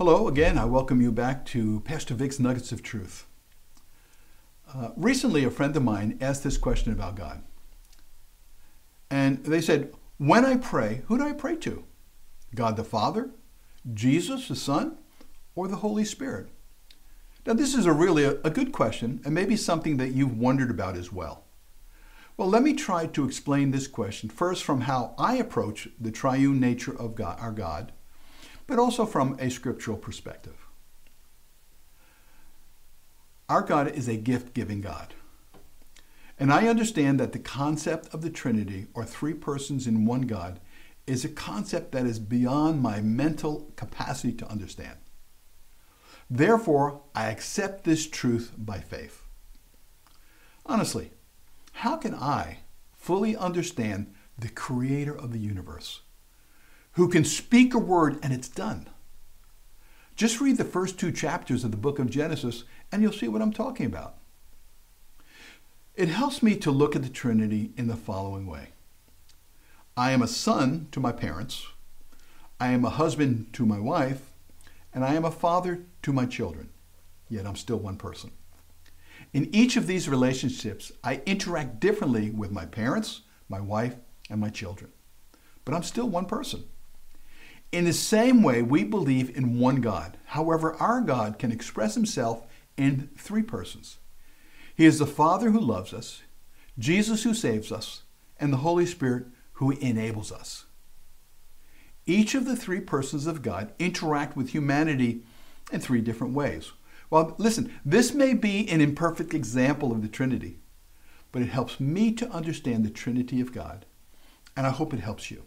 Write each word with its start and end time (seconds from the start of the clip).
Hello 0.00 0.28
again. 0.28 0.56
I 0.56 0.64
welcome 0.64 1.02
you 1.02 1.12
back 1.12 1.44
to 1.44 1.80
Pastor 1.80 2.14
Vic's 2.14 2.40
Nuggets 2.40 2.72
of 2.72 2.82
Truth. 2.82 3.26
Uh, 4.72 4.92
recently, 4.96 5.44
a 5.44 5.50
friend 5.50 5.76
of 5.76 5.82
mine 5.82 6.16
asked 6.22 6.42
this 6.42 6.56
question 6.56 6.90
about 6.90 7.16
God. 7.16 7.42
And 9.10 9.44
they 9.44 9.60
said, 9.60 9.92
When 10.16 10.46
I 10.46 10.56
pray, 10.56 11.02
who 11.08 11.18
do 11.18 11.28
I 11.28 11.34
pray 11.34 11.54
to? 11.56 11.84
God 12.54 12.78
the 12.78 12.82
Father, 12.82 13.28
Jesus 13.92 14.48
the 14.48 14.56
Son, 14.56 14.96
or 15.54 15.68
the 15.68 15.76
Holy 15.76 16.06
Spirit? 16.06 16.48
Now, 17.44 17.52
this 17.52 17.74
is 17.74 17.84
a 17.84 17.92
really 17.92 18.24
a, 18.24 18.48
good 18.48 18.72
question 18.72 19.20
and 19.26 19.34
maybe 19.34 19.54
something 19.54 19.98
that 19.98 20.12
you've 20.12 20.38
wondered 20.38 20.70
about 20.70 20.96
as 20.96 21.12
well. 21.12 21.44
Well, 22.38 22.48
let 22.48 22.62
me 22.62 22.72
try 22.72 23.04
to 23.04 23.26
explain 23.26 23.70
this 23.70 23.86
question 23.86 24.30
first 24.30 24.64
from 24.64 24.80
how 24.80 25.14
I 25.18 25.36
approach 25.36 25.90
the 26.00 26.10
triune 26.10 26.58
nature 26.58 26.98
of 26.98 27.14
God, 27.14 27.38
our 27.38 27.52
God, 27.52 27.92
but 28.70 28.78
also 28.78 29.04
from 29.04 29.36
a 29.40 29.50
scriptural 29.50 29.96
perspective. 29.96 30.54
Our 33.48 33.62
God 33.62 33.88
is 33.88 34.06
a 34.06 34.16
gift 34.16 34.54
giving 34.54 34.80
God. 34.80 35.12
And 36.38 36.52
I 36.52 36.68
understand 36.68 37.18
that 37.18 37.32
the 37.32 37.40
concept 37.40 38.14
of 38.14 38.22
the 38.22 38.30
Trinity, 38.30 38.86
or 38.94 39.04
three 39.04 39.34
persons 39.34 39.88
in 39.88 40.06
one 40.06 40.20
God, 40.22 40.60
is 41.04 41.24
a 41.24 41.28
concept 41.28 41.90
that 41.90 42.06
is 42.06 42.20
beyond 42.20 42.80
my 42.80 43.00
mental 43.00 43.72
capacity 43.74 44.32
to 44.34 44.48
understand. 44.48 44.98
Therefore, 46.30 47.02
I 47.12 47.26
accept 47.26 47.82
this 47.82 48.06
truth 48.06 48.52
by 48.56 48.78
faith. 48.78 49.24
Honestly, 50.64 51.10
how 51.72 51.96
can 51.96 52.14
I 52.14 52.58
fully 52.96 53.36
understand 53.36 54.14
the 54.38 54.48
creator 54.48 55.16
of 55.16 55.32
the 55.32 55.40
universe, 55.40 56.02
who 56.92 57.08
can 57.08 57.24
speak 57.24 57.74
a 57.74 57.78
word 57.78 58.18
and 58.22 58.32
it's 58.32 58.48
done? 58.48 58.88
Just 60.16 60.40
read 60.40 60.58
the 60.58 60.64
first 60.64 60.98
two 60.98 61.12
chapters 61.12 61.64
of 61.64 61.70
the 61.70 61.76
book 61.76 61.98
of 61.98 62.10
Genesis 62.10 62.64
and 62.92 63.02
you'll 63.02 63.12
see 63.12 63.28
what 63.28 63.42
I'm 63.42 63.52
talking 63.52 63.86
about. 63.86 64.16
It 65.94 66.08
helps 66.08 66.42
me 66.42 66.56
to 66.56 66.70
look 66.70 66.96
at 66.96 67.02
the 67.02 67.08
Trinity 67.08 67.72
in 67.76 67.86
the 67.86 67.96
following 67.96 68.46
way 68.46 68.68
I 69.96 70.12
am 70.12 70.22
a 70.22 70.28
son 70.28 70.88
to 70.92 71.00
my 71.00 71.12
parents, 71.12 71.66
I 72.58 72.72
am 72.72 72.84
a 72.84 72.90
husband 72.90 73.52
to 73.54 73.66
my 73.66 73.78
wife, 73.78 74.22
and 74.94 75.04
I 75.04 75.14
am 75.14 75.24
a 75.24 75.30
father 75.30 75.80
to 76.02 76.12
my 76.12 76.26
children, 76.26 76.70
yet 77.28 77.46
I'm 77.46 77.56
still 77.56 77.78
one 77.78 77.96
person. 77.96 78.30
In 79.32 79.54
each 79.54 79.76
of 79.76 79.86
these 79.86 80.08
relationships, 80.08 80.90
I 81.04 81.22
interact 81.26 81.80
differently 81.80 82.30
with 82.30 82.50
my 82.50 82.66
parents, 82.66 83.22
my 83.48 83.60
wife, 83.60 83.96
and 84.28 84.40
my 84.40 84.48
children, 84.48 84.90
but 85.64 85.74
I'm 85.74 85.82
still 85.82 86.08
one 86.08 86.26
person. 86.26 86.64
In 87.72 87.84
the 87.84 87.92
same 87.92 88.42
way, 88.42 88.62
we 88.62 88.82
believe 88.82 89.36
in 89.36 89.58
one 89.58 89.80
God. 89.80 90.18
However, 90.26 90.74
our 90.74 91.00
God 91.00 91.38
can 91.38 91.52
express 91.52 91.94
himself 91.94 92.46
in 92.76 93.10
three 93.16 93.42
persons. 93.42 93.98
He 94.74 94.86
is 94.86 94.98
the 94.98 95.06
Father 95.06 95.50
who 95.50 95.60
loves 95.60 95.92
us, 95.92 96.22
Jesus 96.78 97.22
who 97.22 97.34
saves 97.34 97.70
us, 97.70 98.02
and 98.40 98.52
the 98.52 98.58
Holy 98.58 98.86
Spirit 98.86 99.26
who 99.54 99.72
enables 99.72 100.32
us. 100.32 100.64
Each 102.06 102.34
of 102.34 102.44
the 102.44 102.56
three 102.56 102.80
persons 102.80 103.26
of 103.26 103.42
God 103.42 103.72
interact 103.78 104.36
with 104.36 104.50
humanity 104.50 105.22
in 105.70 105.80
three 105.80 106.00
different 106.00 106.34
ways. 106.34 106.72
Well, 107.10 107.34
listen, 107.38 107.72
this 107.84 108.14
may 108.14 108.34
be 108.34 108.68
an 108.68 108.80
imperfect 108.80 109.34
example 109.34 109.92
of 109.92 110.02
the 110.02 110.08
Trinity, 110.08 110.58
but 111.30 111.42
it 111.42 111.50
helps 111.50 111.78
me 111.78 112.12
to 112.12 112.30
understand 112.30 112.84
the 112.84 112.90
Trinity 112.90 113.40
of 113.40 113.52
God, 113.52 113.84
and 114.56 114.66
I 114.66 114.70
hope 114.70 114.92
it 114.92 115.00
helps 115.00 115.30
you. 115.30 115.44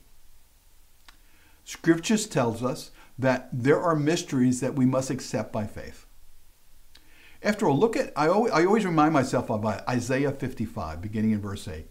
Scriptures 1.63 2.27
tells 2.27 2.63
us 2.63 2.91
that 3.17 3.49
there 3.51 3.81
are 3.81 3.95
mysteries 3.95 4.59
that 4.61 4.75
we 4.75 4.85
must 4.85 5.09
accept 5.09 5.51
by 5.51 5.65
faith. 5.65 6.05
After 7.41 7.67
all, 7.67 7.77
look 7.77 7.97
at, 7.97 8.11
I 8.15 8.27
always, 8.27 8.51
I 8.53 8.65
always 8.65 8.85
remind 8.85 9.13
myself 9.13 9.51
of 9.51 9.65
uh, 9.65 9.81
Isaiah 9.87 10.31
55, 10.31 11.01
beginning 11.01 11.31
in 11.31 11.41
verse 11.41 11.67
8. 11.67 11.87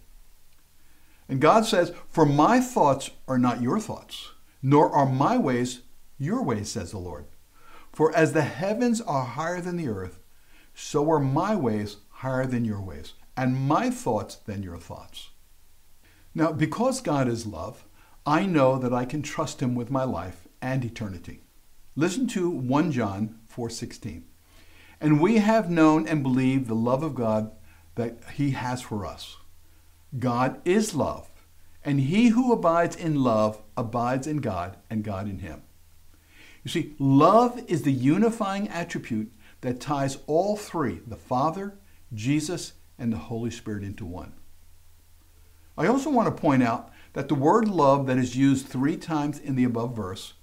And 1.29 1.39
God 1.39 1.65
says, 1.65 1.93
For 2.09 2.25
my 2.25 2.59
thoughts 2.59 3.11
are 3.27 3.37
not 3.37 3.61
your 3.61 3.79
thoughts, 3.79 4.31
nor 4.61 4.89
are 4.91 5.05
my 5.05 5.37
ways 5.37 5.81
your 6.17 6.43
ways, 6.43 6.71
says 6.71 6.91
the 6.91 6.97
Lord. 6.97 7.25
For 7.91 8.15
as 8.15 8.33
the 8.33 8.43
heavens 8.43 9.01
are 9.01 9.25
higher 9.25 9.61
than 9.61 9.77
the 9.77 9.89
earth, 9.89 10.19
so 10.73 11.09
are 11.11 11.19
my 11.19 11.55
ways 11.55 11.97
higher 12.09 12.45
than 12.45 12.65
your 12.65 12.81
ways, 12.81 13.13
and 13.37 13.67
my 13.67 13.89
thoughts 13.89 14.37
than 14.37 14.63
your 14.63 14.77
thoughts. 14.77 15.29
Now, 16.33 16.51
because 16.51 17.01
God 17.01 17.27
is 17.27 17.45
love, 17.45 17.85
I 18.25 18.45
know 18.45 18.77
that 18.77 18.93
I 18.93 19.05
can 19.05 19.21
trust 19.21 19.61
him 19.61 19.75
with 19.75 19.91
my 19.91 20.03
life 20.03 20.47
and 20.61 20.85
eternity. 20.85 21.41
Listen 21.95 22.27
to 22.27 22.49
1 22.49 22.91
John 22.91 23.39
4:16. 23.45 24.23
And 25.01 25.19
we 25.19 25.37
have 25.37 25.69
known 25.69 26.07
and 26.07 26.23
believed 26.23 26.67
the 26.67 26.75
love 26.75 27.03
of 27.03 27.15
God 27.15 27.51
that 27.95 28.17
He 28.35 28.51
has 28.51 28.81
for 28.81 29.05
us. 29.05 29.37
God 30.17 30.61
is 30.63 30.93
love, 30.93 31.29
and 31.83 31.99
he 31.99 32.29
who 32.29 32.53
abides 32.53 32.95
in 32.95 33.23
love 33.23 33.61
abides 33.75 34.27
in 34.27 34.37
God, 34.37 34.77
and 34.89 35.03
God 35.03 35.27
in 35.27 35.39
him. 35.39 35.63
You 36.63 36.69
see, 36.69 36.95
love 36.99 37.59
is 37.67 37.81
the 37.81 37.91
unifying 37.91 38.69
attribute 38.69 39.31
that 39.61 39.81
ties 39.81 40.19
all 40.27 40.55
three 40.55 41.01
the 41.07 41.15
Father, 41.15 41.75
Jesus, 42.13 42.73
and 42.97 43.11
the 43.11 43.17
Holy 43.17 43.49
Spirit 43.49 43.83
into 43.83 44.05
one. 44.05 44.33
I 45.77 45.87
also 45.87 46.11
want 46.11 46.33
to 46.33 46.41
point 46.41 46.61
out 46.61 46.91
that 47.13 47.27
the 47.27 47.35
word 47.35 47.67
love 47.67 48.07
that 48.07 48.17
is 48.17 48.35
used 48.35 48.67
three 48.67 48.97
times 48.97 49.39
in 49.39 49.55
the 49.55 49.63
above 49.63 49.95
verse 49.95 50.33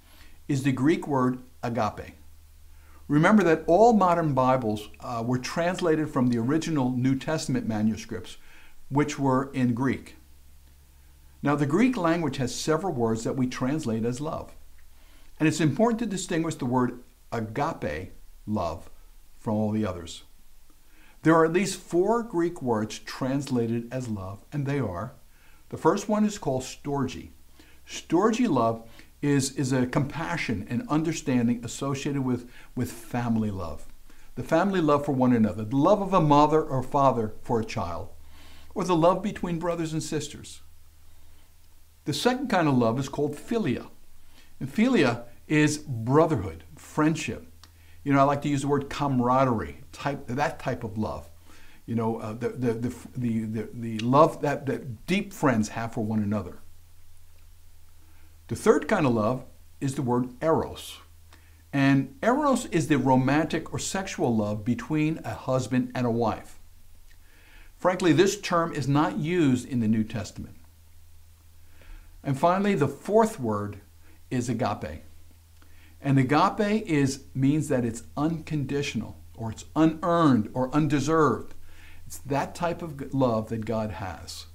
is 0.49 0.63
the 0.63 0.73
Greek 0.73 1.07
word 1.07 1.41
agape. 1.63 2.15
Remember 3.09 3.43
that 3.43 3.65
all 3.67 3.93
modern 3.93 4.35
Bibles 4.35 4.89
uh, 5.01 5.23
were 5.27 5.39
translated 5.39 6.09
from 6.11 6.29
the 6.29 6.39
original 6.39 6.91
New 6.91 7.17
Testament 7.17 7.67
manuscripts, 7.67 8.37
which 8.89 9.19
were 9.19 9.51
in 9.53 9.75
Greek. 9.75 10.17
Now, 11.43 11.57
the 11.57 11.67
Greek 11.67 11.97
language 11.97 12.37
has 12.37 12.55
several 12.55 12.93
words 12.93 13.25
that 13.25 13.37
we 13.37 13.47
translate 13.47 14.05
as 14.05 14.21
love. 14.21 14.53
And 15.39 15.49
it's 15.49 15.61
important 15.61 15.99
to 16.01 16.07
distinguish 16.07 16.55
the 16.55 16.67
word 16.67 17.01
agape, 17.33 18.13
love, 18.47 18.91
from 19.39 19.55
all 19.55 19.71
the 19.71 19.87
others. 19.87 20.23
There 21.23 21.35
are 21.35 21.45
at 21.45 21.53
least 21.53 21.81
four 21.81 22.23
Greek 22.23 22.63
words 22.63 22.99
translated 22.99 23.89
as 23.93 24.09
love, 24.09 24.45
and 24.53 24.67
they 24.67 24.79
are 24.79 25.15
the 25.71 25.79
first 25.79 26.09
one 26.09 26.25
is 26.25 26.39
called 26.39 26.63
storge. 26.63 27.31
Storge 27.89 28.49
love 28.49 28.87
is, 29.23 29.53
is 29.53 29.73
a 29.73 29.87
compassion 29.87 30.67
and 30.69 30.87
understanding 30.89 31.65
associated 31.65 32.23
with, 32.23 32.51
with 32.77 32.93
family 32.93 33.51
love. 33.51 33.87
The 34.35 34.43
family 34.43 34.81
love 34.81 35.05
for 35.05 35.13
one 35.13 35.33
another, 35.33 35.65
the 35.65 35.77
love 35.77 36.01
of 36.01 36.13
a 36.13 36.21
mother 36.21 36.63
or 36.63 36.83
father 36.83 37.35
for 37.43 37.61
a 37.61 37.65
child, 37.65 38.11
or 38.75 38.85
the 38.85 38.97
love 38.97 39.23
between 39.23 39.59
brothers 39.59 39.93
and 39.93 40.03
sisters. 40.03 40.61
The 42.05 42.15
second 42.15 42.49
kind 42.49 42.67
of 42.67 42.77
love 42.77 42.99
is 42.99 43.09
called 43.09 43.37
philia. 43.37 43.89
And 44.59 44.73
philia 44.73 45.25
is 45.47 45.79
brotherhood, 45.79 46.65
friendship. 46.77 47.47
You 48.03 48.13
know, 48.13 48.21
I 48.21 48.25
like 48.25 48.43
to 48.43 48.49
use 48.49 48.63
the 48.63 48.69
word 48.69 48.89
camaraderie, 48.89 49.83
type, 49.93 50.27
that 50.27 50.59
type 50.59 50.85
of 50.85 50.97
love. 50.99 51.30
You 51.91 51.97
know, 51.97 52.19
uh, 52.21 52.35
the, 52.35 52.51
the, 52.51 52.73
the, 52.75 52.95
the, 53.17 53.45
the, 53.47 53.69
the 53.75 53.99
love 53.99 54.43
that, 54.43 54.65
that 54.67 55.07
deep 55.09 55.33
friends 55.33 55.71
have 55.71 55.93
for 55.93 56.05
one 56.05 56.23
another. 56.23 56.59
The 58.47 58.55
third 58.55 58.87
kind 58.87 59.07
of 59.07 59.15
love 59.15 59.45
is 59.81 59.97
the 59.97 60.03
word 60.03 60.29
eros. 60.41 60.99
And 61.73 62.15
eros 62.23 62.67
is 62.67 62.87
the 62.87 62.97
romantic 62.97 63.73
or 63.73 63.81
sexual 63.81 64.37
love 64.37 64.65
between 64.65 65.19
a 65.25 65.35
husband 65.35 65.91
and 65.93 66.07
a 66.07 66.13
wife. 66.13 66.61
Frankly, 67.77 68.13
this 68.13 68.41
term 68.41 68.73
is 68.73 68.87
not 68.87 69.19
used 69.19 69.69
in 69.69 69.81
the 69.81 69.89
New 69.89 70.05
Testament. 70.05 70.55
And 72.23 72.39
finally, 72.39 72.77
the 72.77 72.87
fourth 72.87 73.41
word 73.41 73.81
is 74.31 74.49
agape. 74.49 75.03
And 76.01 76.21
agape 76.21 76.87
is 76.87 77.25
means 77.35 77.67
that 77.67 77.85
it's 77.85 78.05
unconditional 78.17 79.17
or 79.35 79.51
it's 79.51 79.65
unearned 79.75 80.51
or 80.55 80.73
undeserved. 80.73 81.55
It's 82.11 82.19
that 82.19 82.57
type 82.57 82.83
of 82.83 83.15
love 83.15 83.51
that 83.51 83.65
God 83.65 83.93
has. 83.93 84.47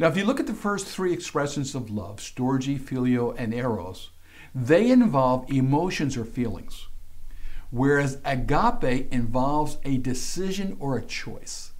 Now, 0.00 0.08
if 0.08 0.16
you 0.16 0.24
look 0.24 0.40
at 0.40 0.48
the 0.48 0.52
first 0.52 0.88
three 0.88 1.12
expressions 1.12 1.76
of 1.76 1.90
love, 1.90 2.16
storge, 2.16 2.80
philia, 2.80 3.36
and 3.38 3.54
eros, 3.54 4.10
they 4.52 4.90
involve 4.90 5.48
emotions 5.48 6.16
or 6.16 6.24
feelings, 6.24 6.88
whereas 7.70 8.18
agape 8.24 9.12
involves 9.12 9.78
a 9.84 9.98
decision 9.98 10.76
or 10.80 10.98
a 10.98 11.04
choice. 11.04 11.70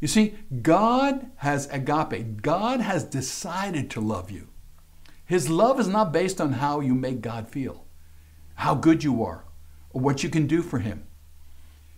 You 0.00 0.08
see, 0.08 0.34
God 0.60 1.30
has 1.36 1.68
agape. 1.70 2.42
God 2.42 2.80
has 2.80 3.04
decided 3.04 3.90
to 3.90 4.00
love 4.00 4.32
you. 4.32 4.48
His 5.24 5.48
love 5.48 5.78
is 5.78 5.86
not 5.86 6.12
based 6.12 6.40
on 6.40 6.54
how 6.54 6.80
you 6.80 6.96
make 6.96 7.20
God 7.20 7.48
feel, 7.48 7.86
how 8.56 8.74
good 8.74 9.04
you 9.04 9.22
are, 9.22 9.44
or 9.90 10.00
what 10.00 10.24
you 10.24 10.30
can 10.30 10.48
do 10.48 10.62
for 10.62 10.80
Him. 10.80 11.06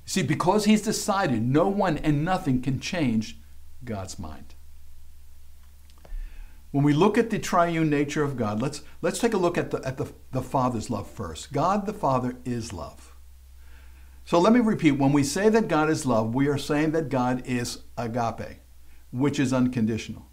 See, 0.04 0.22
because 0.22 0.64
He's 0.64 0.82
decided, 0.82 1.42
no 1.42 1.68
one 1.68 1.98
and 1.98 2.24
nothing 2.24 2.60
can 2.60 2.80
change 2.80 3.38
God's 3.84 4.18
mind. 4.18 4.54
When 6.72 6.84
we 6.84 6.94
look 6.94 7.18
at 7.18 7.30
the 7.30 7.38
triune 7.38 7.90
nature 7.90 8.24
of 8.24 8.36
God, 8.36 8.62
let's, 8.62 8.82
let's 9.02 9.18
take 9.18 9.34
a 9.34 9.38
look 9.38 9.58
at, 9.58 9.70
the, 9.70 9.86
at 9.86 9.98
the, 9.98 10.10
the 10.32 10.42
Father's 10.42 10.88
love 10.88 11.08
first. 11.08 11.52
God 11.52 11.84
the 11.84 11.92
Father 11.92 12.36
is 12.46 12.72
love. 12.72 13.14
So 14.24 14.38
let 14.38 14.54
me 14.54 14.60
repeat 14.60 14.92
when 14.92 15.12
we 15.12 15.22
say 15.22 15.50
that 15.50 15.68
God 15.68 15.90
is 15.90 16.06
love, 16.06 16.34
we 16.34 16.48
are 16.48 16.58
saying 16.58 16.92
that 16.92 17.10
God 17.10 17.42
is 17.44 17.80
agape, 17.98 18.60
which 19.10 19.38
is 19.38 19.52
unconditional, 19.52 20.26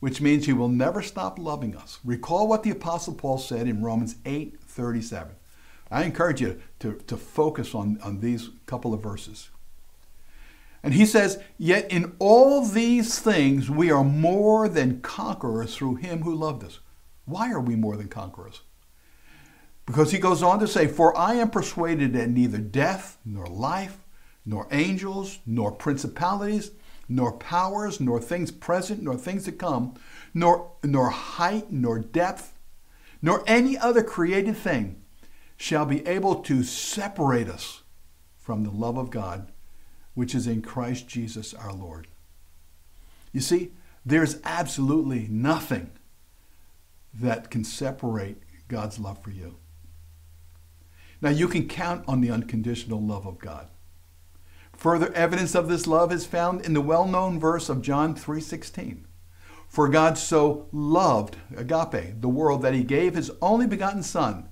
which 0.00 0.20
means 0.20 0.46
he 0.46 0.52
will 0.52 0.68
never 0.68 1.02
stop 1.02 1.38
loving 1.38 1.76
us. 1.76 2.00
Recall 2.04 2.48
what 2.48 2.64
the 2.64 2.70
Apostle 2.70 3.14
Paul 3.14 3.38
said 3.38 3.68
in 3.68 3.82
Romans 3.82 4.16
8 4.24 4.58
37. 4.60 5.36
I 5.90 6.04
encourage 6.04 6.40
you 6.40 6.60
to, 6.80 6.94
to 7.06 7.16
focus 7.16 7.74
on, 7.74 7.98
on 8.02 8.20
these 8.20 8.50
couple 8.66 8.92
of 8.92 9.02
verses. 9.02 9.50
And 10.82 10.94
he 10.94 11.06
says, 11.06 11.42
Yet 11.58 11.90
in 11.90 12.14
all 12.18 12.64
these 12.64 13.18
things 13.18 13.70
we 13.70 13.90
are 13.90 14.04
more 14.04 14.68
than 14.68 15.00
conquerors 15.00 15.76
through 15.76 15.96
him 15.96 16.22
who 16.22 16.34
loved 16.34 16.64
us. 16.64 16.80
Why 17.24 17.50
are 17.52 17.60
we 17.60 17.76
more 17.76 17.96
than 17.96 18.08
conquerors? 18.08 18.60
Because 19.84 20.10
he 20.10 20.18
goes 20.18 20.42
on 20.42 20.58
to 20.60 20.68
say, 20.68 20.86
For 20.86 21.16
I 21.16 21.34
am 21.34 21.50
persuaded 21.50 22.12
that 22.12 22.30
neither 22.30 22.58
death, 22.58 23.18
nor 23.24 23.46
life, 23.46 23.98
nor 24.44 24.66
angels, 24.70 25.38
nor 25.46 25.72
principalities, 25.72 26.72
nor 27.08 27.32
powers, 27.32 28.00
nor 28.00 28.20
things 28.20 28.50
present, 28.50 29.02
nor 29.02 29.16
things 29.16 29.44
to 29.44 29.52
come, 29.52 29.94
nor, 30.34 30.72
nor 30.82 31.10
height, 31.10 31.70
nor 31.70 32.00
depth, 32.00 32.52
nor 33.22 33.44
any 33.46 33.78
other 33.78 34.02
created 34.02 34.56
thing 34.56 35.02
shall 35.56 35.86
be 35.86 36.06
able 36.06 36.36
to 36.42 36.62
separate 36.62 37.48
us 37.48 37.82
from 38.36 38.62
the 38.62 38.70
love 38.70 38.96
of 38.96 39.10
God 39.10 39.50
which 40.14 40.34
is 40.34 40.46
in 40.46 40.62
Christ 40.62 41.06
Jesus 41.06 41.52
our 41.54 41.72
Lord. 41.72 42.08
You 43.32 43.40
see, 43.40 43.72
there's 44.04 44.40
absolutely 44.44 45.28
nothing 45.28 45.90
that 47.12 47.50
can 47.50 47.64
separate 47.64 48.38
God's 48.68 48.98
love 48.98 49.22
for 49.22 49.30
you. 49.30 49.56
Now, 51.20 51.30
you 51.30 51.48
can 51.48 51.68
count 51.68 52.04
on 52.06 52.20
the 52.20 52.30
unconditional 52.30 53.00
love 53.00 53.26
of 53.26 53.38
God. 53.38 53.68
Further 54.74 55.12
evidence 55.12 55.54
of 55.54 55.68
this 55.68 55.86
love 55.86 56.12
is 56.12 56.26
found 56.26 56.60
in 56.60 56.74
the 56.74 56.80
well-known 56.80 57.40
verse 57.40 57.68
of 57.68 57.82
John 57.82 58.14
3:16. 58.14 59.06
For 59.68 59.88
God 59.88 60.16
so 60.16 60.68
loved 60.72 61.36
agape 61.56 62.20
the 62.20 62.28
world 62.28 62.62
that 62.62 62.74
he 62.74 62.84
gave 62.84 63.14
his 63.14 63.30
only 63.42 63.66
begotten 63.66 64.02
son 64.02 64.48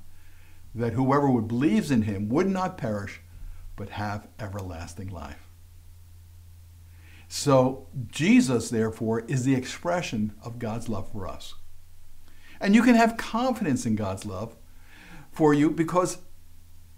that 0.75 0.94
whoever 0.94 1.31
would 1.31 1.49
believes 1.49 1.91
in 1.91 2.03
him 2.03 2.29
would 2.29 2.49
not 2.49 2.79
perish 2.79 3.21
but 3.76 3.91
have 3.91 4.29
everlasting 4.38 5.09
life. 5.09 5.49
So 7.29 7.88
Jesus, 8.09 8.71
therefore, 8.71 9.21
is 9.21 9.44
the 9.44 9.55
expression 9.55 10.35
of 10.43 10.59
God's 10.59 10.88
love 10.88 11.11
for 11.11 11.26
us. 11.26 11.55
And 12.61 12.75
you 12.75 12.82
can 12.82 12.94
have 12.94 13.17
confidence 13.17 13.87
in 13.87 13.97
God's 13.97 14.25
love 14.25 14.56
for 15.32 15.53
you 15.53 15.71
because, 15.71 16.19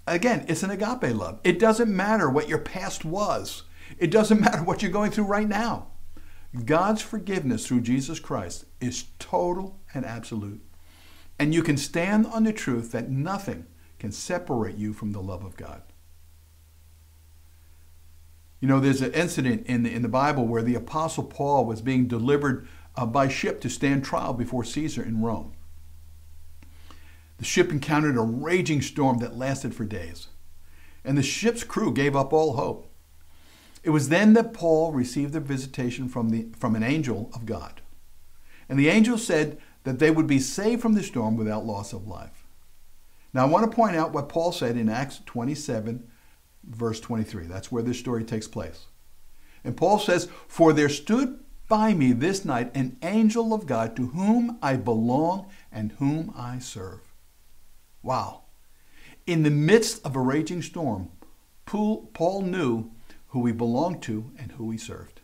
again, 0.06 0.44
it's 0.48 0.62
an 0.62 0.70
agape 0.70 1.14
love. 1.16 1.40
It 1.42 1.58
doesn't 1.58 1.94
matter 1.94 2.28
what 2.28 2.48
your 2.48 2.58
past 2.58 3.04
was, 3.04 3.62
it 3.98 4.10
doesn't 4.10 4.40
matter 4.42 4.62
what 4.62 4.82
you're 4.82 4.90
going 4.90 5.10
through 5.10 5.24
right 5.24 5.48
now. 5.48 5.88
God's 6.64 7.02
forgiveness 7.02 7.66
through 7.66 7.82
Jesus 7.82 8.20
Christ 8.20 8.64
is 8.80 9.06
total 9.18 9.80
and 9.94 10.04
absolute. 10.04 10.62
And 11.38 11.54
you 11.54 11.62
can 11.62 11.76
stand 11.76 12.26
on 12.26 12.44
the 12.44 12.52
truth 12.52 12.92
that 12.92 13.10
nothing 13.10 13.66
can 13.98 14.12
separate 14.12 14.76
you 14.76 14.92
from 14.92 15.12
the 15.12 15.20
love 15.20 15.44
of 15.44 15.56
God. 15.56 15.82
You 18.60 18.68
know, 18.68 18.80
there's 18.80 19.02
an 19.02 19.12
incident 19.12 19.66
in 19.66 19.82
the, 19.82 19.92
in 19.92 20.02
the 20.02 20.08
Bible 20.08 20.46
where 20.46 20.62
the 20.62 20.74
Apostle 20.74 21.24
Paul 21.24 21.66
was 21.66 21.82
being 21.82 22.06
delivered 22.06 22.66
uh, 22.96 23.04
by 23.06 23.28
ship 23.28 23.60
to 23.60 23.68
stand 23.68 24.04
trial 24.04 24.32
before 24.32 24.64
Caesar 24.64 25.02
in 25.02 25.22
Rome. 25.22 25.52
The 27.38 27.44
ship 27.44 27.70
encountered 27.70 28.16
a 28.16 28.22
raging 28.22 28.80
storm 28.80 29.18
that 29.18 29.36
lasted 29.36 29.74
for 29.74 29.84
days, 29.84 30.28
and 31.04 31.18
the 31.18 31.22
ship's 31.22 31.64
crew 31.64 31.92
gave 31.92 32.16
up 32.16 32.32
all 32.32 32.54
hope. 32.54 32.90
It 33.82 33.90
was 33.90 34.08
then 34.08 34.32
that 34.32 34.54
Paul 34.54 34.92
received 34.92 35.36
a 35.36 35.40
visitation 35.40 36.08
from, 36.08 36.30
the, 36.30 36.48
from 36.58 36.74
an 36.74 36.82
angel 36.82 37.30
of 37.34 37.46
God. 37.46 37.82
And 38.68 38.78
the 38.78 38.88
angel 38.88 39.18
said 39.18 39.58
that 39.86 40.00
they 40.00 40.10
would 40.10 40.26
be 40.26 40.40
saved 40.40 40.82
from 40.82 40.94
the 40.94 41.02
storm 41.02 41.36
without 41.36 41.64
loss 41.64 41.92
of 41.92 42.08
life. 42.08 42.44
Now, 43.32 43.42
I 43.42 43.48
want 43.48 43.70
to 43.70 43.76
point 43.76 43.94
out 43.94 44.12
what 44.12 44.28
Paul 44.28 44.50
said 44.50 44.76
in 44.76 44.88
Acts 44.88 45.20
27 45.26 46.02
verse 46.64 46.98
23. 46.98 47.46
That's 47.46 47.70
where 47.70 47.84
this 47.84 47.96
story 47.96 48.24
takes 48.24 48.48
place. 48.48 48.86
And 49.62 49.76
Paul 49.76 50.00
says, 50.00 50.28
For 50.48 50.72
there 50.72 50.88
stood 50.88 51.38
by 51.68 51.94
me 51.94 52.12
this 52.12 52.44
night 52.44 52.74
an 52.74 52.96
angel 53.00 53.54
of 53.54 53.66
God 53.66 53.94
to 53.94 54.08
whom 54.08 54.58
I 54.60 54.74
belong 54.74 55.48
and 55.70 55.92
whom 55.92 56.32
I 56.36 56.58
serve. 56.58 57.02
Wow. 58.02 58.42
In 59.24 59.44
the 59.44 59.50
midst 59.50 60.04
of 60.04 60.16
a 60.16 60.20
raging 60.20 60.62
storm, 60.62 61.10
Paul 61.64 62.42
knew 62.42 62.90
who 63.28 63.46
he 63.46 63.52
belonged 63.52 64.02
to 64.02 64.32
and 64.36 64.50
who 64.52 64.72
he 64.72 64.78
served. 64.78 65.15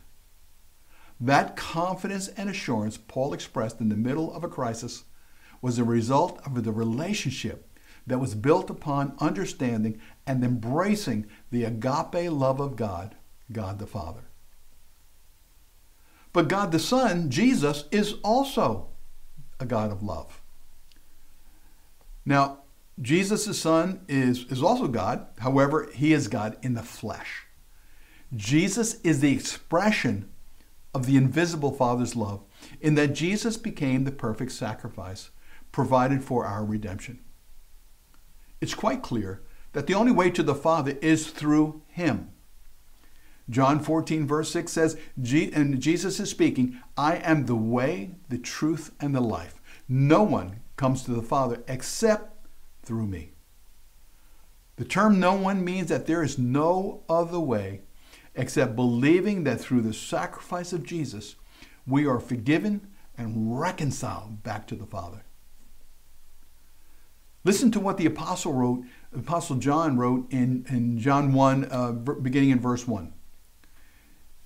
That 1.23 1.55
confidence 1.55 2.27
and 2.27 2.49
assurance 2.49 2.97
Paul 2.97 3.31
expressed 3.31 3.79
in 3.79 3.87
the 3.87 3.95
middle 3.95 4.33
of 4.33 4.43
a 4.43 4.49
crisis 4.49 5.05
was 5.61 5.79
a 5.79 5.83
result 5.85 6.41
of 6.45 6.61
the 6.61 6.71
relationship 6.73 7.65
that 8.05 8.19
was 8.19 8.35
built 8.35 8.69
upon 8.69 9.15
understanding 9.19 10.01
and 10.27 10.43
embracing 10.43 11.25
the 11.49 11.63
agape 11.63 12.29
love 12.29 12.59
of 12.59 12.75
God, 12.75 13.15
God 13.53 13.79
the 13.79 13.87
Father. 13.87 14.25
But 16.33 16.49
God 16.49 16.73
the 16.73 16.79
Son, 16.79 17.29
Jesus, 17.29 17.85
is 17.89 18.15
also 18.21 18.89
a 19.61 19.65
God 19.65 19.93
of 19.93 20.03
love. 20.03 20.41
Now, 22.25 22.63
Jesus 23.01 23.45
the 23.45 23.53
Son 23.53 24.01
is, 24.09 24.43
is 24.51 24.61
also 24.61 24.89
God. 24.89 25.25
However, 25.39 25.89
he 25.93 26.11
is 26.11 26.27
God 26.27 26.57
in 26.61 26.73
the 26.73 26.83
flesh. 26.83 27.45
Jesus 28.35 28.99
is 29.05 29.21
the 29.21 29.31
expression 29.31 30.27
of 30.93 31.05
the 31.05 31.17
invisible 31.17 31.71
Father's 31.71 32.15
love 32.15 32.43
in 32.81 32.95
that 32.95 33.13
Jesus 33.13 33.57
became 33.57 34.03
the 34.03 34.11
perfect 34.11 34.51
sacrifice 34.51 35.31
provided 35.71 36.23
for 36.23 36.45
our 36.45 36.63
redemption 36.63 37.19
it's 38.63 38.73
quite 38.73 39.03
clear 39.03 39.41
that 39.73 39.87
the 39.87 39.93
only 39.93 40.13
way 40.13 40.29
to 40.31 40.41
the 40.41 40.55
Father 40.55 40.97
is 41.01 41.29
through 41.29 41.81
Him. 41.89 42.31
John 43.49 43.81
14, 43.81 44.25
verse 44.25 44.49
6 44.51 44.71
says, 44.71 44.97
and 45.17 45.81
Jesus 45.81 46.17
is 46.21 46.29
speaking, 46.29 46.79
I 46.95 47.17
am 47.17 47.45
the 47.45 47.57
way, 47.57 48.11
the 48.29 48.37
truth, 48.37 48.93
and 49.01 49.13
the 49.13 49.19
life. 49.19 49.61
No 49.89 50.23
one 50.23 50.61
comes 50.77 51.03
to 51.03 51.11
the 51.11 51.21
Father 51.21 51.61
except 51.67 52.47
through 52.83 53.05
me. 53.05 53.33
The 54.77 54.85
term 54.85 55.19
no 55.19 55.33
one 55.33 55.65
means 55.65 55.89
that 55.89 56.07
there 56.07 56.23
is 56.23 56.39
no 56.39 57.03
other 57.09 57.39
way 57.39 57.81
except 58.35 58.75
believing 58.75 59.43
that 59.43 59.59
through 59.59 59.81
the 59.81 59.93
sacrifice 59.93 60.73
of 60.73 60.83
Jesus, 60.83 61.35
we 61.85 62.05
are 62.07 62.19
forgiven 62.19 62.87
and 63.17 63.59
reconciled 63.59 64.43
back 64.43 64.67
to 64.67 64.75
the 64.75 64.85
Father. 64.85 65.23
Listen 67.43 67.71
to 67.71 67.79
what 67.79 67.97
the 67.97 68.05
apostle 68.05 68.53
wrote, 68.53 68.83
Apostle 69.13 69.57
John 69.57 69.97
wrote 69.97 70.31
in, 70.31 70.65
in 70.69 70.97
John 70.97 71.33
1, 71.33 71.67
uh, 71.69 71.91
beginning 71.91 72.51
in 72.51 72.59
verse 72.59 72.87
1. 72.87 73.13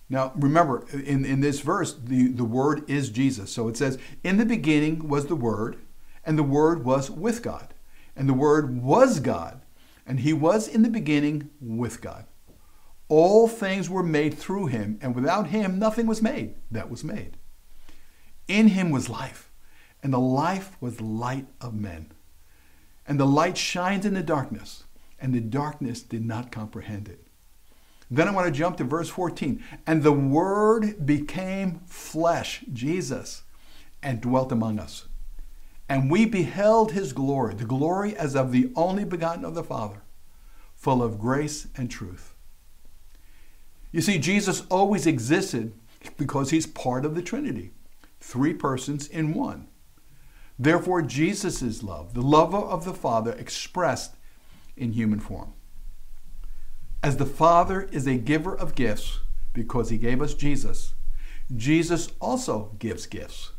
Now, 0.10 0.32
remember, 0.36 0.86
in, 0.92 1.26
in 1.26 1.42
this 1.42 1.60
verse, 1.60 1.94
the, 1.94 2.30
the 2.30 2.46
Word 2.46 2.90
is 2.90 3.10
Jesus. 3.10 3.52
So 3.52 3.68
it 3.68 3.78
says, 3.78 3.98
In 4.24 4.38
the 4.38 4.46
beginning 4.46 5.08
was 5.08 5.28
the 5.28 5.36
Word, 5.36 5.78
and 6.26 6.38
the 6.38 6.44
Word 6.44 6.86
was 6.86 7.12
with 7.12 7.44
God, 7.44 7.74
and 8.16 8.28
the 8.28 8.34
Word 8.34 8.82
was 8.82 9.20
God, 9.20 9.62
and 10.06 10.22
He 10.22 10.34
was 10.34 10.68
in 10.68 10.82
the 10.82 10.90
beginning 10.90 11.50
with 11.62 12.02
God. 12.02 12.26
All 13.10 13.48
things 13.48 13.90
were 13.90 14.04
made 14.04 14.38
through 14.38 14.68
Him, 14.68 15.00
and 15.02 15.16
without 15.16 15.48
Him, 15.48 15.80
nothing 15.80 16.08
was 16.08 16.22
made 16.22 16.56
that 16.72 16.90
was 16.90 17.04
made. 17.04 17.38
In 18.48 18.70
Him 18.70 18.92
was 18.92 19.10
life, 19.10 19.52
and 20.04 20.14
the 20.14 20.20
life 20.20 20.76
was 20.82 20.98
the 20.98 21.06
light 21.06 21.48
of 21.62 21.74
men. 21.74 22.12
And 23.06 23.20
the 23.20 23.26
light 23.26 23.58
shines 23.58 24.06
in 24.06 24.14
the 24.14 24.24
darkness, 24.24 24.84
and 25.20 25.34
the 25.34 25.40
darkness 25.40 26.02
did 26.02 26.26
not 26.26 26.52
comprehend 26.52 27.08
it. 27.08 27.28
Then 28.10 28.28
I 28.28 28.32
want 28.32 28.48
to 28.48 28.58
jump 28.58 28.78
to 28.78 28.84
verse 28.84 29.10
14. 29.10 29.64
And 29.86 30.04
the 30.04 30.14
Word 30.14 31.06
became 31.06 31.82
flesh, 31.86 32.64
Jesus, 32.72 33.44
and 34.02 34.22
dwelt 34.22 34.52
among 34.52 34.80
us. 34.80 35.08
And 35.90 36.12
we 36.12 36.26
beheld 36.26 36.92
his 36.92 37.14
glory, 37.14 37.56
the 37.56 37.66
glory 37.66 38.16
as 38.16 38.36
of 38.36 38.52
the 38.52 38.72
only 38.76 39.06
begotten 39.06 39.46
of 39.46 39.56
the 39.56 39.64
Father, 39.64 40.02
full 40.76 41.02
of 41.02 41.20
grace 41.20 41.68
and 41.76 41.90
truth. 41.90 42.34
You 43.98 44.04
see, 44.04 44.20
Jesus 44.20 44.62
always 44.70 45.08
existed 45.08 45.74
because 46.18 46.52
he's 46.52 46.68
part 46.68 47.04
of 47.04 47.16
the 47.16 47.22
Trinity, 47.24 47.72
three 48.20 48.54
persons 48.54 49.08
in 49.08 49.34
one. 49.34 49.70
Therefore, 50.60 51.02
Jesus' 51.02 51.64
is 51.64 51.82
love, 51.82 52.14
the 52.14 52.22
love 52.22 52.54
of 52.54 52.86
the 52.86 52.94
Father 52.94 53.32
expressed 53.32 54.14
in 54.76 54.92
human 54.92 55.20
form. 55.20 55.54
As 57.02 57.18
the 57.18 57.26
Father 57.26 57.90
is 57.92 58.06
a 58.06 58.18
giver 58.18 58.56
of 58.56 58.76
gifts 58.76 59.20
because 59.52 59.90
he 59.90 59.98
gave 59.98 60.22
us 60.22 60.36
Jesus, 60.36 60.94
Jesus 61.56 62.12
also 62.22 62.76
gives 62.78 63.08
gifts. 63.08 63.54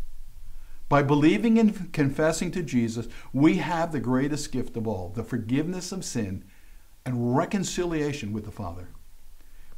By 0.88 1.02
believing 1.02 1.58
and 1.58 1.92
confessing 1.92 2.52
to 2.52 2.62
Jesus, 2.62 3.08
we 3.32 3.56
have 3.56 3.90
the 3.90 3.98
greatest 3.98 4.52
gift 4.52 4.76
of 4.76 4.86
all 4.86 5.08
the 5.08 5.24
forgiveness 5.24 5.90
of 5.90 6.04
sin 6.04 6.44
and 7.04 7.36
reconciliation 7.36 8.32
with 8.32 8.44
the 8.44 8.52
Father. 8.52 8.90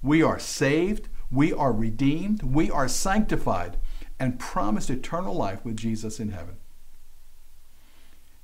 We 0.03 0.23
are 0.23 0.39
saved, 0.39 1.09
we 1.31 1.53
are 1.53 1.73
redeemed, 1.73 2.43
we 2.43 2.71
are 2.71 2.89
sanctified, 2.89 3.77
and 4.19 4.39
promised 4.39 4.91
eternal 4.91 5.35
life 5.35 5.65
with 5.65 5.77
Jesus 5.77 6.21
in 6.21 6.31
heaven. 6.31 6.57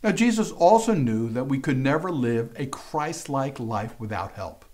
Now, 0.02 0.12
Jesus 0.12 0.52
also 0.52 0.94
knew 0.94 1.28
that 1.30 1.48
we 1.48 1.58
could 1.58 1.78
never 1.78 2.10
live 2.10 2.52
a 2.56 2.66
Christ 2.66 3.28
like 3.28 3.58
life 3.58 3.98
without 3.98 4.32
help. 4.32 4.64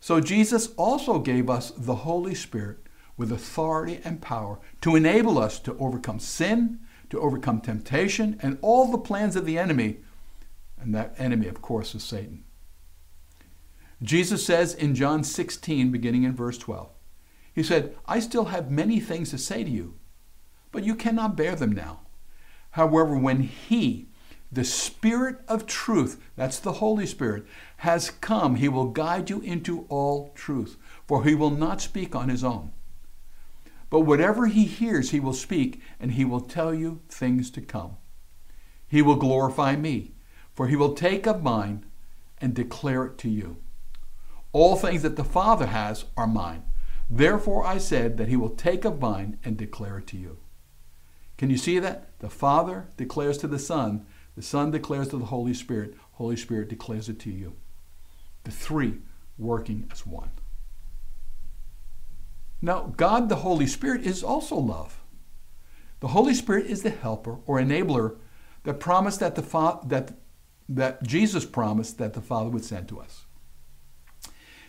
So, 0.00 0.20
Jesus 0.20 0.72
also 0.76 1.18
gave 1.18 1.48
us 1.48 1.70
the 1.76 1.94
Holy 1.94 2.34
Spirit 2.34 2.78
with 3.16 3.32
authority 3.32 4.00
and 4.04 4.20
power 4.20 4.58
to 4.80 4.96
enable 4.96 5.38
us 5.38 5.58
to 5.60 5.76
overcome 5.78 6.18
sin, 6.18 6.80
to 7.10 7.20
overcome 7.20 7.60
temptation, 7.60 8.38
and 8.42 8.58
all 8.62 8.90
the 8.90 8.98
plans 8.98 9.36
of 9.36 9.46
the 9.46 9.58
enemy. 9.58 9.98
And 10.80 10.94
that 10.94 11.14
enemy, 11.18 11.46
of 11.46 11.62
course, 11.62 11.94
is 11.94 12.02
Satan. 12.02 12.44
Jesus 14.02 14.44
says 14.44 14.74
in 14.74 14.96
John 14.96 15.22
16, 15.22 15.92
beginning 15.92 16.24
in 16.24 16.34
verse 16.34 16.58
12, 16.58 16.90
He 17.54 17.62
said, 17.62 17.96
I 18.06 18.18
still 18.18 18.46
have 18.46 18.70
many 18.70 18.98
things 18.98 19.30
to 19.30 19.38
say 19.38 19.62
to 19.62 19.70
you, 19.70 19.94
but 20.72 20.82
you 20.82 20.96
cannot 20.96 21.36
bear 21.36 21.54
them 21.54 21.72
now. 21.72 22.00
However, 22.72 23.16
when 23.16 23.40
He, 23.40 24.08
the 24.50 24.64
Spirit 24.64 25.40
of 25.46 25.66
truth, 25.66 26.20
that's 26.34 26.58
the 26.58 26.74
Holy 26.74 27.06
Spirit, 27.06 27.46
has 27.78 28.10
come, 28.10 28.56
He 28.56 28.68
will 28.68 28.88
guide 28.88 29.30
you 29.30 29.40
into 29.40 29.86
all 29.88 30.32
truth, 30.34 30.76
for 31.06 31.22
He 31.22 31.34
will 31.34 31.50
not 31.50 31.80
speak 31.80 32.16
on 32.16 32.28
His 32.28 32.42
own. 32.42 32.72
But 33.88 34.00
whatever 34.00 34.46
He 34.46 34.64
hears, 34.64 35.10
He 35.10 35.20
will 35.20 35.32
speak, 35.32 35.80
and 36.00 36.12
He 36.12 36.24
will 36.24 36.40
tell 36.40 36.74
you 36.74 37.02
things 37.08 37.50
to 37.52 37.60
come. 37.60 37.98
He 38.88 39.00
will 39.00 39.16
glorify 39.16 39.76
me, 39.76 40.14
for 40.54 40.66
He 40.66 40.76
will 40.76 40.94
take 40.94 41.26
of 41.26 41.42
mine 41.42 41.84
and 42.38 42.52
declare 42.52 43.04
it 43.04 43.18
to 43.18 43.28
you. 43.28 43.58
All 44.52 44.76
things 44.76 45.02
that 45.02 45.16
the 45.16 45.24
Father 45.24 45.66
has 45.66 46.04
are 46.16 46.26
mine. 46.26 46.64
Therefore 47.08 47.66
I 47.66 47.78
said 47.78 48.16
that 48.16 48.28
he 48.28 48.36
will 48.36 48.50
take 48.50 48.84
of 48.84 49.00
mine 49.00 49.38
and 49.44 49.56
declare 49.56 49.98
it 49.98 50.06
to 50.08 50.16
you. 50.16 50.38
Can 51.38 51.50
you 51.50 51.56
see 51.56 51.78
that? 51.78 52.18
The 52.20 52.30
Father 52.30 52.88
declares 52.96 53.38
to 53.38 53.48
the 53.48 53.58
Son, 53.58 54.06
the 54.36 54.42
Son 54.42 54.70
declares 54.70 55.08
to 55.08 55.18
the 55.18 55.26
Holy 55.26 55.54
Spirit, 55.54 55.94
Holy 56.12 56.36
Spirit 56.36 56.68
declares 56.68 57.08
it 57.08 57.18
to 57.20 57.30
you. 57.30 57.54
The 58.44 58.50
three 58.50 58.98
working 59.38 59.88
as 59.92 60.06
one. 60.06 60.30
Now, 62.60 62.92
God 62.96 63.28
the 63.28 63.36
Holy 63.36 63.66
Spirit 63.66 64.06
is 64.06 64.22
also 64.22 64.56
love. 64.56 65.00
The 66.00 66.08
Holy 66.08 66.34
Spirit 66.34 66.66
is 66.66 66.82
the 66.82 66.90
helper 66.90 67.38
or 67.46 67.58
enabler 67.58 68.16
that 68.64 68.80
promised 68.80 69.20
that 69.20 69.34
the 69.34 69.42
Fa- 69.42 69.80
that 69.84 70.12
that 70.68 71.02
Jesus 71.02 71.44
promised 71.44 71.98
that 71.98 72.14
the 72.14 72.20
Father 72.20 72.48
would 72.48 72.64
send 72.64 72.88
to 72.88 73.00
us. 73.00 73.26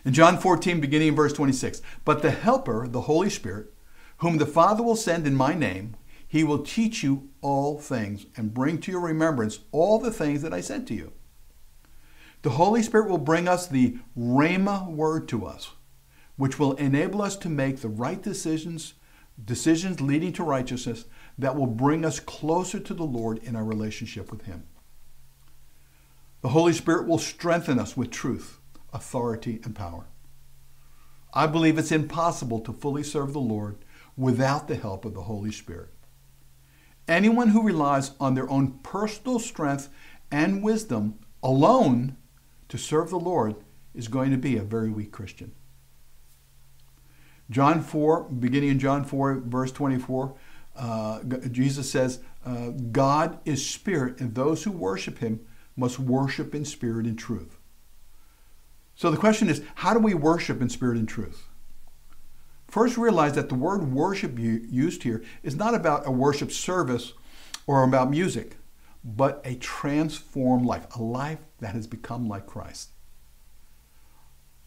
In 0.04 0.12
John 0.12 0.36
14, 0.36 0.80
beginning 0.82 1.08
in 1.08 1.16
verse 1.16 1.32
26, 1.32 1.80
but 2.04 2.20
the 2.20 2.30
Helper, 2.30 2.86
the 2.86 3.02
Holy 3.02 3.30
Spirit, 3.30 3.72
whom 4.18 4.36
the 4.36 4.44
Father 4.44 4.82
will 4.82 4.96
send 4.96 5.26
in 5.26 5.34
my 5.34 5.54
name, 5.54 5.96
he 6.28 6.44
will 6.44 6.58
teach 6.58 7.02
you 7.02 7.30
all 7.40 7.78
things 7.78 8.26
and 8.36 8.52
bring 8.52 8.78
to 8.78 8.92
your 8.92 9.00
remembrance 9.00 9.60
all 9.72 9.98
the 9.98 10.10
things 10.10 10.42
that 10.42 10.52
I 10.52 10.60
said 10.60 10.86
to 10.88 10.94
you. 10.94 11.12
The 12.42 12.50
Holy 12.50 12.82
Spirit 12.82 13.08
will 13.08 13.18
bring 13.18 13.48
us 13.48 13.66
the 13.66 13.96
Rhema 14.18 14.90
word 14.90 15.26
to 15.28 15.46
us, 15.46 15.70
which 16.36 16.58
will 16.58 16.74
enable 16.74 17.22
us 17.22 17.36
to 17.36 17.48
make 17.48 17.80
the 17.80 17.88
right 17.88 18.22
decisions, 18.22 18.94
decisions 19.42 20.02
leading 20.02 20.34
to 20.34 20.42
righteousness 20.42 21.06
that 21.38 21.56
will 21.56 21.66
bring 21.66 22.04
us 22.04 22.20
closer 22.20 22.78
to 22.78 22.92
the 22.92 23.04
Lord 23.04 23.38
in 23.38 23.56
our 23.56 23.64
relationship 23.64 24.30
with 24.30 24.42
Him. 24.42 24.64
The 26.42 26.50
Holy 26.50 26.74
Spirit 26.74 27.06
will 27.06 27.18
strengthen 27.18 27.78
us 27.78 27.96
with 27.96 28.10
truth 28.10 28.60
authority, 28.94 29.60
and 29.64 29.74
power. 29.74 30.06
I 31.34 31.46
believe 31.46 31.76
it's 31.76 31.92
impossible 31.92 32.60
to 32.60 32.72
fully 32.72 33.02
serve 33.02 33.32
the 33.32 33.40
Lord 33.40 33.76
without 34.16 34.68
the 34.68 34.76
help 34.76 35.04
of 35.04 35.14
the 35.14 35.22
Holy 35.22 35.50
Spirit. 35.50 35.90
Anyone 37.08 37.48
who 37.48 37.62
relies 37.62 38.12
on 38.18 38.34
their 38.34 38.48
own 38.48 38.78
personal 38.82 39.38
strength 39.38 39.88
and 40.30 40.62
wisdom 40.62 41.18
alone 41.42 42.16
to 42.68 42.78
serve 42.78 43.10
the 43.10 43.18
Lord 43.18 43.56
is 43.94 44.08
going 44.08 44.30
to 44.30 44.38
be 44.38 44.56
a 44.56 44.62
very 44.62 44.90
weak 44.90 45.12
Christian. 45.12 45.52
John 47.50 47.82
4, 47.82 48.24
beginning 48.30 48.70
in 48.70 48.78
John 48.78 49.04
4, 49.04 49.42
verse 49.44 49.70
24, 49.70 50.34
uh, 50.76 51.22
Jesus 51.50 51.90
says, 51.90 52.20
uh, 52.46 52.70
God 52.70 53.38
is 53.44 53.68
spirit, 53.68 54.20
and 54.20 54.34
those 54.34 54.64
who 54.64 54.72
worship 54.72 55.18
him 55.18 55.40
must 55.76 55.98
worship 55.98 56.54
in 56.54 56.64
spirit 56.64 57.06
and 57.06 57.18
truth. 57.18 57.58
So 58.94 59.10
the 59.10 59.16
question 59.16 59.48
is, 59.48 59.62
how 59.76 59.92
do 59.92 59.98
we 59.98 60.14
worship 60.14 60.62
in 60.62 60.68
spirit 60.68 60.96
and 60.96 61.08
truth? 61.08 61.48
First, 62.68 62.96
realize 62.96 63.34
that 63.34 63.48
the 63.48 63.54
word 63.54 63.92
worship 63.92 64.38
used 64.38 65.02
here 65.02 65.22
is 65.42 65.54
not 65.54 65.74
about 65.74 66.06
a 66.06 66.10
worship 66.10 66.50
service 66.50 67.12
or 67.66 67.82
about 67.84 68.10
music, 68.10 68.56
but 69.04 69.40
a 69.44 69.54
transformed 69.56 70.66
life, 70.66 70.86
a 70.96 71.02
life 71.02 71.38
that 71.60 71.74
has 71.74 71.86
become 71.86 72.28
like 72.28 72.46
Christ. 72.46 72.90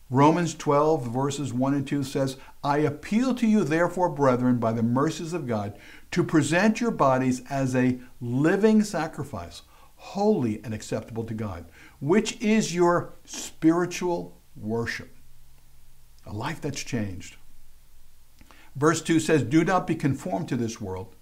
Romans 0.09 0.55
12, 0.55 1.05
verses 1.05 1.53
1 1.53 1.73
and 1.73 1.85
2 1.85 2.01
says, 2.03 2.37
I 2.63 2.77
appeal 2.77 3.35
to 3.35 3.45
you, 3.45 3.65
therefore, 3.65 4.07
brethren, 4.07 4.57
by 4.57 4.71
the 4.71 4.83
mercies 4.83 5.33
of 5.33 5.47
God, 5.47 5.77
to 6.11 6.23
present 6.23 6.79
your 6.79 6.91
bodies 6.91 7.41
as 7.49 7.75
a 7.75 7.99
living 8.21 8.83
sacrifice, 8.83 9.63
holy 9.97 10.63
and 10.63 10.73
acceptable 10.73 11.23
to 11.25 11.33
God, 11.33 11.65
which 11.99 12.39
is 12.41 12.73
your 12.73 13.13
spiritual 13.25 14.39
worship. 14.55 15.15
A 16.25 16.33
life 16.33 16.61
that's 16.61 16.83
changed. 16.83 17.37
Verse 18.75 19.01
2 19.01 19.19
says, 19.19 19.43
Do 19.43 19.63
not 19.63 19.87
be 19.87 19.95
conformed 19.95 20.47
to 20.49 20.55
this 20.55 20.79
world, 20.79 21.15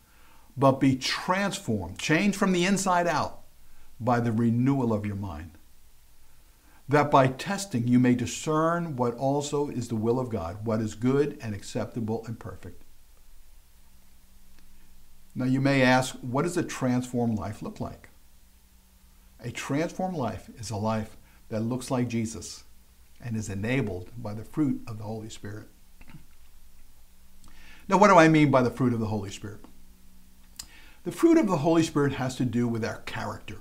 but 0.58 0.80
be 0.80 0.96
transformed, 0.96 1.98
changed 1.98 2.38
from 2.38 2.52
the 2.52 2.66
inside 2.66 3.08
out 3.08 3.42
by 4.00 4.20
the 4.20 4.32
renewal 4.32 4.94
of 4.94 5.06
your 5.06 5.16
mind. 5.16 5.52
That 6.88 7.10
by 7.10 7.28
testing 7.28 7.88
you 7.88 7.98
may 7.98 8.14
discern 8.14 8.96
what 8.96 9.16
also 9.16 9.70
is 9.70 9.88
the 9.88 9.96
will 9.96 10.20
of 10.20 10.30
God, 10.30 10.66
what 10.66 10.82
is 10.82 10.96
good 10.96 11.38
and 11.42 11.56
acceptable 11.56 12.24
and 12.28 12.38
perfect. 12.40 12.84
Now 15.34 15.46
you 15.46 15.62
may 15.62 15.82
ask, 15.82 16.16
what 16.22 16.44
does 16.44 16.58
a 16.58 16.64
transformed 16.64 17.38
life 17.38 17.62
look 17.62 17.80
like? 17.80 18.10
A 19.44 19.52
transformed 19.52 20.18
life 20.18 20.50
is 20.58 20.70
a 20.70 20.78
life 20.78 21.18
that 21.50 21.62
looks 21.62 21.92
like 21.92 22.08
Jesus 22.08 22.64
and 23.22 23.36
is 23.36 23.50
enabled 23.50 24.10
by 24.18 24.34
the 24.34 24.44
fruit 24.44 24.82
of 24.88 24.98
the 24.98 25.04
Holy 25.04 25.30
Spirit. 25.30 25.68
Now, 27.88 27.98
what 27.98 28.08
do 28.08 28.16
I 28.16 28.28
mean 28.28 28.50
by 28.50 28.62
the 28.62 28.72
fruit 28.72 28.94
of 28.94 29.00
the 29.00 29.08
Holy 29.08 29.30
Spirit? 29.30 29.60
The 31.04 31.12
fruit 31.12 31.38
of 31.38 31.48
the 31.48 31.58
Holy 31.58 31.84
Spirit 31.84 32.14
has 32.14 32.36
to 32.38 32.46
do 32.46 32.68
with 32.68 32.84
our 32.84 33.02
character. 33.02 33.58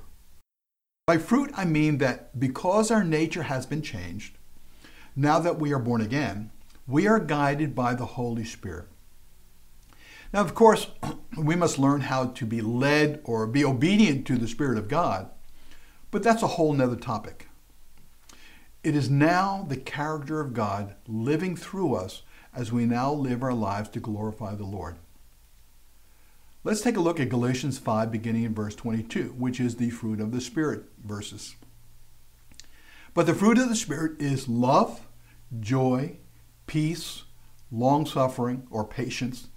By 1.07 1.19
fruit, 1.19 1.50
I 1.54 1.66
mean 1.66 1.99
that 1.99 2.38
because 2.40 2.90
our 2.90 3.04
nature 3.04 3.43
has 3.43 3.66
been 3.66 3.83
changed, 3.83 4.38
now 5.14 5.38
that 5.40 5.59
we 5.59 5.73
are 5.75 5.78
born 5.78 6.00
again, 6.00 6.50
we 6.87 7.07
are 7.07 7.21
guided 7.21 7.75
by 7.75 7.95
the 7.95 8.07
Holy 8.07 8.45
Spirit. 8.45 8.87
Now, 10.33 10.40
of 10.40 10.54
course, 10.54 10.87
we 11.37 11.54
must 11.54 11.78
learn 11.78 12.00
how 12.02 12.28
to 12.28 12.47
be 12.47 12.62
led 12.62 13.21
or 13.25 13.47
be 13.47 13.64
obedient 13.64 14.26
to 14.26 14.38
the 14.38 14.49
Spirit 14.49 14.78
of 14.78 14.88
God 14.88 15.28
but 16.14 16.23
that's 16.23 16.44
a 16.44 16.47
whole 16.47 16.73
nother 16.73 16.94
topic. 16.94 17.49
It 18.85 18.94
is 18.94 19.11
now 19.11 19.66
the 19.68 19.76
character 19.76 20.40
of 20.40 20.54
God 20.54 20.94
living 21.09 21.56
through 21.56 21.97
us 21.97 22.23
as 22.54 22.71
we 22.71 22.87
now 22.87 23.12
live 23.12 23.42
our 23.42 23.52
lives 23.52 23.88
to 23.88 23.99
glorify 23.99 24.54
the 24.54 24.62
Lord. 24.62 24.94
Let's 26.62 26.83
take 26.83 26.97
a 26.97 27.00
look 27.00 27.18
at 27.18 27.30
Galatians 27.30 27.78
5, 27.80 28.12
beginning 28.12 28.44
in 28.44 28.54
verse 28.54 28.76
22, 28.76 29.35
which 29.37 29.59
is 29.59 29.75
the 29.75 29.90
fruit 29.90 30.21
of 30.21 30.30
the 30.30 30.40
Spirit 30.40 30.85
verses. 31.04 31.56
But 33.12 33.26
the 33.26 33.35
fruit 33.35 33.59
of 33.59 33.68
the 33.68 33.75
Spirit 33.75 34.21
is 34.21 34.47
love, 34.49 35.09
joy, 35.59 36.18
peace, 36.68 37.25
long 37.73 38.06
suffering 38.06 38.68
or 38.71 38.87
patience, 38.87 39.49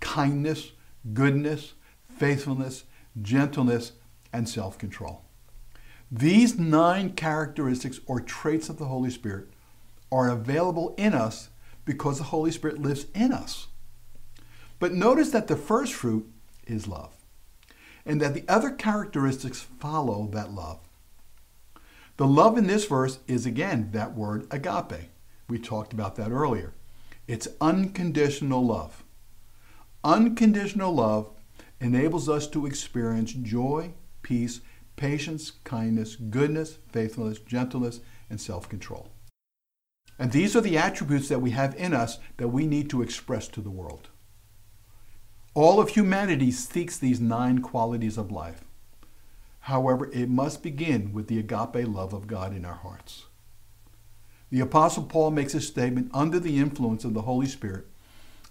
kindness, 0.00 0.72
goodness, 1.12 1.74
faithfulness, 2.08 2.84
gentleness, 3.20 3.92
and 4.32 4.48
self 4.48 4.78
control. 4.78 5.25
These 6.10 6.58
nine 6.58 7.14
characteristics 7.14 8.00
or 8.06 8.20
traits 8.20 8.68
of 8.68 8.78
the 8.78 8.86
Holy 8.86 9.10
Spirit 9.10 9.48
are 10.12 10.28
available 10.28 10.94
in 10.96 11.14
us 11.14 11.48
because 11.84 12.18
the 12.18 12.24
Holy 12.24 12.52
Spirit 12.52 12.80
lives 12.80 13.06
in 13.14 13.32
us. 13.32 13.66
But 14.78 14.92
notice 14.92 15.30
that 15.30 15.48
the 15.48 15.56
first 15.56 15.94
fruit 15.94 16.30
is 16.66 16.86
love, 16.86 17.12
and 18.04 18.20
that 18.20 18.34
the 18.34 18.44
other 18.48 18.70
characteristics 18.70 19.60
follow 19.60 20.28
that 20.32 20.52
love. 20.52 20.80
The 22.18 22.26
love 22.26 22.56
in 22.56 22.66
this 22.66 22.86
verse 22.86 23.18
is 23.26 23.46
again 23.46 23.90
that 23.92 24.14
word 24.14 24.46
agape. 24.50 25.10
We 25.48 25.58
talked 25.58 25.92
about 25.92 26.16
that 26.16 26.30
earlier. 26.30 26.72
It's 27.26 27.48
unconditional 27.60 28.64
love. 28.64 29.04
Unconditional 30.04 30.94
love 30.94 31.30
enables 31.80 32.28
us 32.28 32.46
to 32.48 32.64
experience 32.64 33.32
joy, 33.32 33.92
peace, 34.22 34.60
patience, 34.96 35.52
kindness, 35.64 36.16
goodness, 36.16 36.78
faithfulness, 36.90 37.38
gentleness, 37.38 38.00
and 38.28 38.40
self 38.40 38.68
control. 38.68 39.10
And 40.18 40.32
these 40.32 40.56
are 40.56 40.62
the 40.62 40.78
attributes 40.78 41.28
that 41.28 41.42
we 41.42 41.50
have 41.50 41.74
in 41.76 41.92
us 41.92 42.18
that 42.38 42.48
we 42.48 42.66
need 42.66 42.88
to 42.90 43.02
express 43.02 43.48
to 43.48 43.60
the 43.60 43.70
world. 43.70 44.08
All 45.54 45.80
of 45.80 45.90
humanity 45.90 46.50
seeks 46.50 46.98
these 46.98 47.20
nine 47.20 47.60
qualities 47.60 48.18
of 48.18 48.30
life. 48.30 48.62
However, 49.60 50.10
it 50.12 50.28
must 50.28 50.62
begin 50.62 51.12
with 51.12 51.28
the 51.28 51.38
agape 51.38 51.88
love 51.88 52.12
of 52.12 52.26
God 52.26 52.54
in 52.54 52.64
our 52.64 52.74
hearts. 52.74 53.24
The 54.50 54.60
Apostle 54.60 55.04
Paul 55.04 55.32
makes 55.32 55.54
a 55.54 55.60
statement 55.60 56.10
under 56.14 56.38
the 56.38 56.58
influence 56.58 57.04
of 57.04 57.14
the 57.14 57.22
Holy 57.22 57.46
Spirit 57.46 57.86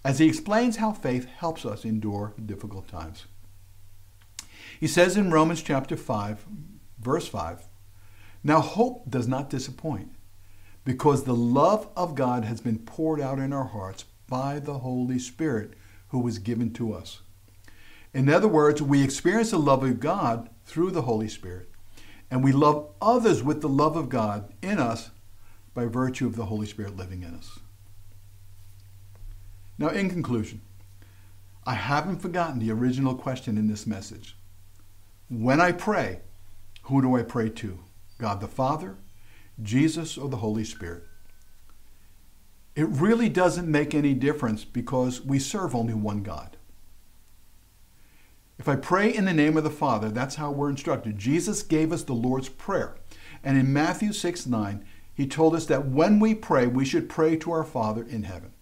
as 0.04 0.18
he 0.18 0.28
explains 0.28 0.76
how 0.76 0.92
faith 0.92 1.24
helps 1.24 1.64
us 1.64 1.84
endure 1.84 2.34
difficult 2.44 2.86
times. 2.86 3.24
He 4.78 4.86
says 4.86 5.16
in 5.16 5.30
Romans 5.30 5.62
chapter 5.62 5.96
5, 5.96 6.46
verse 7.00 7.28
5, 7.28 7.64
Now 8.44 8.60
hope 8.60 9.10
does 9.10 9.26
not 9.26 9.50
disappoint, 9.50 10.10
because 10.84 11.24
the 11.24 11.34
love 11.34 11.88
of 11.96 12.14
God 12.14 12.44
has 12.44 12.60
been 12.60 12.78
poured 12.78 13.20
out 13.20 13.38
in 13.38 13.52
our 13.52 13.64
hearts 13.64 14.04
by 14.28 14.58
the 14.58 14.78
Holy 14.80 15.18
Spirit 15.18 15.72
who 16.08 16.18
was 16.18 16.38
given 16.38 16.72
to 16.74 16.92
us. 16.92 17.20
In 18.12 18.28
other 18.28 18.48
words, 18.48 18.80
we 18.82 19.02
experience 19.02 19.50
the 19.50 19.58
love 19.58 19.82
of 19.82 20.00
God 20.00 20.48
through 20.64 20.90
the 20.90 21.02
Holy 21.02 21.28
Spirit, 21.28 21.70
and 22.30 22.42
we 22.42 22.52
love 22.52 22.90
others 23.00 23.42
with 23.42 23.60
the 23.60 23.68
love 23.68 23.96
of 23.96 24.08
God 24.08 24.52
in 24.62 24.78
us 24.78 25.10
by 25.74 25.86
virtue 25.86 26.26
of 26.26 26.36
the 26.36 26.46
Holy 26.46 26.66
Spirit 26.66 26.96
living 26.96 27.22
in 27.22 27.34
us. 27.34 27.58
Now, 29.78 29.88
in 29.88 30.08
conclusion, 30.08 30.62
I 31.66 31.74
haven't 31.74 32.20
forgotten 32.20 32.58
the 32.58 32.70
original 32.72 33.14
question 33.14 33.58
in 33.58 33.66
this 33.68 33.86
message. 33.86 34.36
When 35.28 35.60
I 35.60 35.72
pray, 35.72 36.20
who 36.82 37.02
do 37.02 37.16
I 37.16 37.22
pray 37.22 37.48
to? 37.50 37.80
God 38.18 38.40
the 38.40 38.48
Father, 38.48 38.96
Jesus, 39.62 40.16
or 40.16 40.28
the 40.28 40.38
Holy 40.38 40.64
Spirit? 40.64 41.04
It 42.74 42.88
really 42.88 43.28
doesn't 43.28 43.70
make 43.70 43.94
any 43.94 44.14
difference 44.14 44.64
because 44.64 45.20
we 45.20 45.38
serve 45.38 45.74
only 45.74 45.94
one 45.94 46.22
God. 46.22 46.56
If 48.58 48.68
I 48.68 48.76
pray 48.76 49.12
in 49.12 49.24
the 49.24 49.32
name 49.32 49.56
of 49.56 49.64
the 49.64 49.70
Father, 49.70 50.10
that's 50.10 50.36
how 50.36 50.50
we're 50.50 50.70
instructed. 50.70 51.18
Jesus 51.18 51.62
gave 51.62 51.92
us 51.92 52.02
the 52.02 52.14
Lord's 52.14 52.48
Prayer. 52.48 52.96
And 53.42 53.58
in 53.58 53.72
Matthew 53.72 54.12
6 54.12 54.46
9, 54.46 54.84
he 55.14 55.26
told 55.26 55.54
us 55.54 55.66
that 55.66 55.88
when 55.88 56.20
we 56.20 56.34
pray, 56.34 56.66
we 56.66 56.84
should 56.84 57.08
pray 57.08 57.36
to 57.36 57.50
our 57.50 57.64
Father 57.64 58.02
in 58.02 58.24
heaven. 58.24 58.52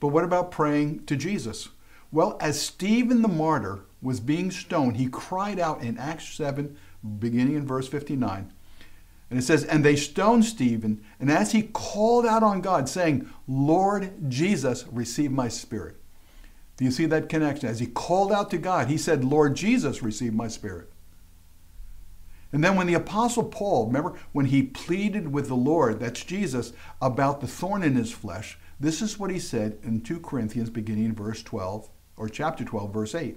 But 0.00 0.08
what 0.08 0.24
about 0.24 0.50
praying 0.50 1.06
to 1.06 1.16
Jesus? 1.16 1.68
Well, 2.12 2.36
as 2.40 2.60
Stephen 2.60 3.22
the 3.22 3.28
martyr 3.28 3.80
was 4.00 4.20
being 4.20 4.50
stoned, 4.50 4.96
he 4.96 5.08
cried 5.08 5.58
out 5.58 5.82
in 5.82 5.98
Acts 5.98 6.28
7, 6.34 6.76
beginning 7.18 7.54
in 7.54 7.66
verse 7.66 7.88
59. 7.88 8.52
And 9.28 9.38
it 9.38 9.42
says, 9.42 9.64
And 9.64 9.84
they 9.84 9.96
stoned 9.96 10.44
Stephen, 10.44 11.04
and 11.18 11.30
as 11.30 11.52
he 11.52 11.62
called 11.62 12.26
out 12.26 12.42
on 12.42 12.60
God, 12.60 12.88
saying, 12.88 13.28
Lord 13.48 14.30
Jesus, 14.30 14.86
receive 14.90 15.32
my 15.32 15.48
spirit. 15.48 15.96
Do 16.76 16.84
you 16.84 16.90
see 16.90 17.06
that 17.06 17.28
connection? 17.28 17.68
As 17.68 17.80
he 17.80 17.86
called 17.86 18.30
out 18.30 18.50
to 18.50 18.58
God, 18.58 18.88
he 18.88 18.98
said, 18.98 19.24
Lord 19.24 19.56
Jesus, 19.56 20.02
receive 20.02 20.34
my 20.34 20.48
spirit. 20.48 20.90
And 22.52 22.62
then 22.62 22.76
when 22.76 22.86
the 22.86 22.94
Apostle 22.94 23.44
Paul, 23.44 23.86
remember, 23.86 24.14
when 24.32 24.46
he 24.46 24.62
pleaded 24.62 25.32
with 25.32 25.48
the 25.48 25.56
Lord, 25.56 25.98
that's 25.98 26.22
Jesus, 26.22 26.72
about 27.02 27.40
the 27.40 27.48
thorn 27.48 27.82
in 27.82 27.96
his 27.96 28.12
flesh, 28.12 28.58
this 28.78 29.02
is 29.02 29.18
what 29.18 29.30
he 29.30 29.38
said 29.38 29.78
in 29.82 30.02
2 30.02 30.20
Corinthians, 30.20 30.70
beginning 30.70 31.06
in 31.06 31.14
verse 31.14 31.42
12, 31.42 31.88
or 32.16 32.28
chapter 32.28 32.64
12, 32.64 32.92
verse 32.92 33.14
8. 33.14 33.36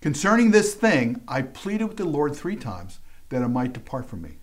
Concerning 0.00 0.50
this 0.50 0.74
thing, 0.74 1.22
I 1.28 1.42
pleaded 1.42 1.84
with 1.84 1.96
the 1.96 2.04
Lord 2.04 2.34
three 2.34 2.56
times 2.56 3.00
that 3.28 3.42
it 3.42 3.48
might 3.48 3.72
depart 3.72 4.06
from 4.06 4.22
me. 4.22 4.38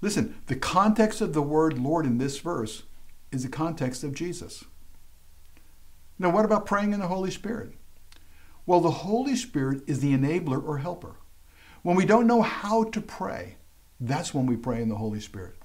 Listen, 0.00 0.36
the 0.46 0.56
context 0.56 1.20
of 1.20 1.32
the 1.32 1.42
word 1.42 1.78
Lord 1.78 2.04
in 2.04 2.18
this 2.18 2.38
verse 2.38 2.82
is 3.32 3.42
the 3.42 3.48
context 3.48 4.04
of 4.04 4.14
Jesus. 4.14 4.64
Now, 6.18 6.30
what 6.30 6.44
about 6.44 6.66
praying 6.66 6.92
in 6.92 7.00
the 7.00 7.08
Holy 7.08 7.30
Spirit? 7.30 7.72
Well, 8.66 8.80
the 8.80 8.90
Holy 8.90 9.36
Spirit 9.36 9.82
is 9.86 10.00
the 10.00 10.16
enabler 10.16 10.62
or 10.62 10.78
helper. 10.78 11.16
When 11.82 11.96
we 11.96 12.04
don't 12.04 12.26
know 12.26 12.42
how 12.42 12.84
to 12.84 13.00
pray, 13.00 13.56
that's 14.00 14.34
when 14.34 14.46
we 14.46 14.56
pray 14.56 14.82
in 14.82 14.88
the 14.88 14.96
Holy 14.96 15.20
Spirit. 15.20 15.56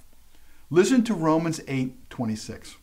Listen 0.70 1.04
to 1.04 1.14
Romans 1.14 1.60
8 1.68 2.10
26. 2.10 2.78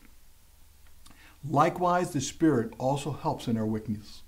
Likewise, 1.47 2.11
the 2.11 2.21
Spirit 2.21 2.73
also 2.77 3.11
helps 3.11 3.47
in 3.47 3.57
our 3.57 3.65
weakness. 3.65 4.23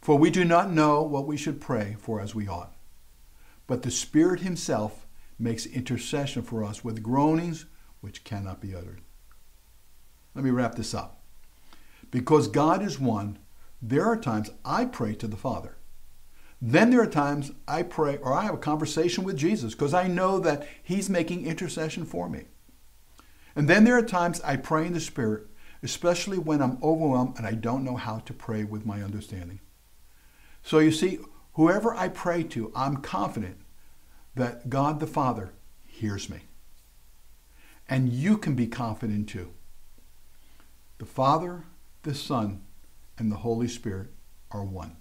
For 0.00 0.16
we 0.16 0.30
do 0.30 0.44
not 0.44 0.70
know 0.70 1.02
what 1.02 1.26
we 1.26 1.36
should 1.36 1.60
pray 1.60 1.96
for 1.98 2.20
as 2.20 2.34
we 2.34 2.48
ought. 2.48 2.74
But 3.66 3.82
the 3.82 3.90
Spirit 3.90 4.40
Himself 4.40 5.06
makes 5.38 5.66
intercession 5.66 6.42
for 6.42 6.64
us 6.64 6.84
with 6.84 7.02
groanings 7.02 7.66
which 8.00 8.24
cannot 8.24 8.60
be 8.60 8.74
uttered. 8.74 9.00
Let 10.34 10.44
me 10.44 10.50
wrap 10.50 10.74
this 10.74 10.94
up. 10.94 11.22
Because 12.10 12.48
God 12.48 12.82
is 12.82 12.98
one, 12.98 13.38
there 13.80 14.04
are 14.04 14.16
times 14.16 14.50
I 14.64 14.84
pray 14.84 15.14
to 15.16 15.26
the 15.26 15.36
Father. 15.36 15.76
Then 16.60 16.90
there 16.90 17.02
are 17.02 17.06
times 17.06 17.50
I 17.66 17.82
pray 17.82 18.18
or 18.18 18.32
I 18.32 18.44
have 18.44 18.54
a 18.54 18.58
conversation 18.58 19.24
with 19.24 19.36
Jesus 19.36 19.72
because 19.72 19.94
I 19.94 20.06
know 20.06 20.38
that 20.38 20.66
He's 20.82 21.10
making 21.10 21.46
intercession 21.46 22.04
for 22.04 22.28
me. 22.28 22.44
And 23.56 23.68
then 23.68 23.84
there 23.84 23.98
are 23.98 24.02
times 24.02 24.40
I 24.42 24.56
pray 24.56 24.86
in 24.86 24.92
the 24.92 25.00
Spirit, 25.00 25.46
especially 25.82 26.38
when 26.38 26.62
I'm 26.62 26.78
overwhelmed 26.82 27.36
and 27.36 27.46
I 27.46 27.52
don't 27.52 27.84
know 27.84 27.96
how 27.96 28.18
to 28.20 28.32
pray 28.32 28.64
with 28.64 28.86
my 28.86 29.02
understanding. 29.02 29.60
So 30.62 30.78
you 30.78 30.92
see, 30.92 31.18
whoever 31.54 31.94
I 31.94 32.08
pray 32.08 32.44
to, 32.44 32.72
I'm 32.74 32.98
confident 32.98 33.56
that 34.34 34.70
God 34.70 35.00
the 35.00 35.06
Father 35.06 35.52
hears 35.86 36.30
me. 36.30 36.40
And 37.88 38.12
you 38.12 38.38
can 38.38 38.54
be 38.54 38.66
confident 38.66 39.28
too. 39.28 39.50
The 40.98 41.04
Father, 41.04 41.64
the 42.04 42.14
Son, 42.14 42.62
and 43.18 43.30
the 43.30 43.36
Holy 43.36 43.68
Spirit 43.68 44.08
are 44.50 44.64
one. 44.64 44.96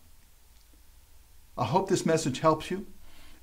I 1.57 1.65
hope 1.65 1.89
this 1.89 2.05
message 2.05 2.39
helps 2.39 2.71
you. 2.71 2.87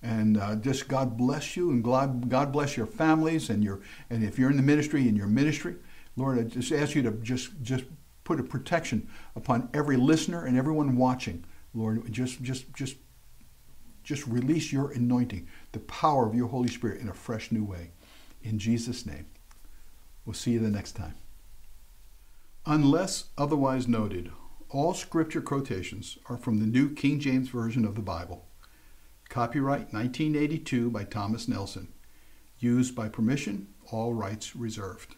And 0.02 0.36
uh, 0.36 0.56
just 0.56 0.86
God 0.86 1.16
bless 1.16 1.56
you 1.56 1.70
and 1.70 1.82
God, 1.82 2.28
God 2.28 2.52
bless 2.52 2.76
your 2.76 2.86
families 2.86 3.50
and 3.50 3.64
your 3.64 3.80
and 4.10 4.22
if 4.22 4.38
you're 4.38 4.50
in 4.50 4.56
the 4.56 4.62
ministry 4.62 5.08
in 5.08 5.16
your 5.16 5.26
ministry, 5.26 5.74
Lord, 6.18 6.38
I 6.38 6.42
just 6.42 6.72
ask 6.72 6.94
you 6.94 7.02
to 7.02 7.12
just 7.12 7.50
just 7.62 7.84
put 8.24 8.40
a 8.40 8.42
protection 8.42 9.08
upon 9.36 9.70
every 9.72 9.96
listener 9.96 10.44
and 10.44 10.58
everyone 10.58 10.96
watching. 10.96 11.44
Lord, 11.72 12.12
just 12.12 12.42
just 12.42 12.74
just 12.74 12.96
just 14.02 14.26
release 14.26 14.72
your 14.72 14.90
anointing, 14.90 15.46
the 15.72 15.80
power 15.80 16.26
of 16.26 16.34
your 16.34 16.48
Holy 16.48 16.68
Spirit 16.68 17.00
in 17.00 17.08
a 17.08 17.14
fresh 17.14 17.52
new 17.52 17.64
way. 17.64 17.90
In 18.42 18.58
Jesus' 18.58 19.06
name. 19.06 19.26
We'll 20.24 20.34
see 20.34 20.52
you 20.52 20.58
the 20.58 20.70
next 20.70 20.92
time. 20.92 21.14
Unless 22.66 23.26
otherwise 23.38 23.86
noted, 23.86 24.30
all 24.70 24.92
scripture 24.92 25.40
quotations 25.40 26.18
are 26.26 26.36
from 26.36 26.58
the 26.58 26.66
New 26.66 26.94
King 26.94 27.20
James 27.20 27.48
Version 27.48 27.84
of 27.84 27.94
the 27.94 28.02
Bible. 28.02 28.44
Copyright 29.28 29.92
1982 29.92 30.90
by 30.90 31.04
Thomas 31.04 31.48
Nelson. 31.48 31.88
Used 32.58 32.94
by 32.94 33.08
permission, 33.08 33.68
all 33.90 34.12
rights 34.12 34.56
reserved. 34.56 35.14